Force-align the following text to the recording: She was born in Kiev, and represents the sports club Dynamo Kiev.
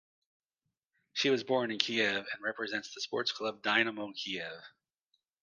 She 1.13 1.29
was 1.29 1.43
born 1.43 1.69
in 1.69 1.77
Kiev, 1.77 2.25
and 2.33 2.41
represents 2.41 2.91
the 2.91 3.01
sports 3.01 3.31
club 3.31 3.61
Dynamo 3.61 4.11
Kiev. 4.13 4.63